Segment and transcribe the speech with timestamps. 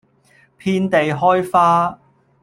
[0.57, 1.99] 遍地開花